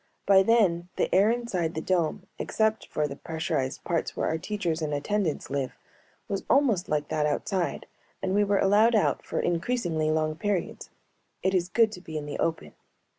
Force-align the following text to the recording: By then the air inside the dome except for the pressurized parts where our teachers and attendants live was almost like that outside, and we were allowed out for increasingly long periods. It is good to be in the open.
By 0.25 0.41
then 0.41 0.89
the 0.95 1.13
air 1.13 1.29
inside 1.29 1.75
the 1.75 1.79
dome 1.79 2.25
except 2.39 2.87
for 2.87 3.07
the 3.07 3.15
pressurized 3.15 3.83
parts 3.83 4.17
where 4.17 4.27
our 4.29 4.39
teachers 4.39 4.81
and 4.81 4.95
attendants 4.95 5.51
live 5.51 5.77
was 6.27 6.43
almost 6.49 6.89
like 6.89 7.09
that 7.09 7.27
outside, 7.27 7.85
and 8.19 8.33
we 8.33 8.43
were 8.43 8.57
allowed 8.57 8.95
out 8.95 9.23
for 9.23 9.39
increasingly 9.39 10.09
long 10.09 10.35
periods. 10.35 10.89
It 11.43 11.53
is 11.53 11.69
good 11.69 11.91
to 11.91 12.01
be 12.01 12.17
in 12.17 12.25
the 12.25 12.39
open. 12.39 12.73